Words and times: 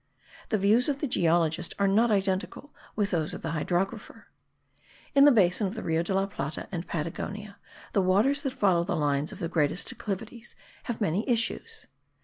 The 0.49 0.57
views 0.57 0.89
of 0.89 0.97
the 0.97 1.05
geologist 1.05 1.75
are 1.77 1.87
not 1.87 2.09
identical 2.09 2.73
with 2.95 3.11
those 3.11 3.35
of 3.35 3.43
the 3.43 3.51
hydrographer. 3.51 4.29
In 5.13 5.25
the 5.25 5.31
basin 5.31 5.67
of 5.67 5.75
the 5.75 5.83
Rio 5.83 6.01
de 6.01 6.11
la 6.11 6.25
Plata 6.25 6.67
and 6.71 6.87
Patagonia 6.87 7.59
the 7.93 8.01
waters 8.01 8.41
that 8.41 8.53
follow 8.53 8.83
the 8.83 8.95
lines 8.95 9.31
of 9.31 9.37
the 9.37 9.47
greatest 9.47 9.89
declivities 9.89 10.55
have 10.85 11.01
many 11.01 11.23
issues. 11.29 11.85